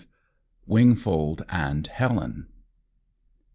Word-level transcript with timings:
WINGFOLD 0.65 1.45
AND 1.49 1.85
HELEN. 1.85 2.47